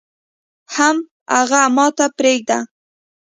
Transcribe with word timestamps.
حم 0.73 0.97
اغه 1.39 1.61
ماته 1.75 2.05
پرېده. 2.17 2.59